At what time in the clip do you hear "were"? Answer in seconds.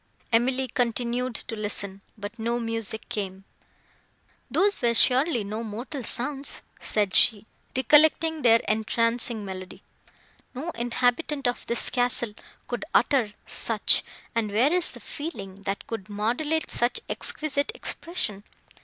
4.81-4.95